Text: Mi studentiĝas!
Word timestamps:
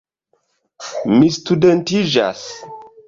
Mi 1.17 1.29
studentiĝas! 1.37 2.43